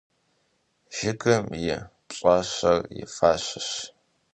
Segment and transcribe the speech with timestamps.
[0.95, 1.63] Жыгым и
[2.07, 3.69] пщӀащэр и фащэщ.